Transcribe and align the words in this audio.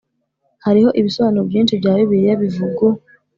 hariho 0.65 0.89
ibisobanuro 0.99 1.43
byinshi 1.49 1.73
bya 1.79 1.91
Bibiliya 1.99 2.35
bivugu 2.43 2.85